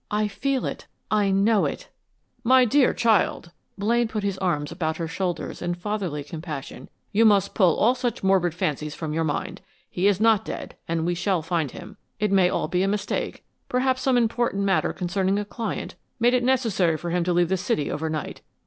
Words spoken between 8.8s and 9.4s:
from your